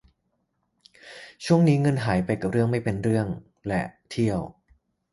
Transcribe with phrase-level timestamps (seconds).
[1.45, 3.27] ช่วงนี้เงินหายไปกับเรื่องไม่เป็นเรื่อง
[3.67, 4.39] และเที่ยว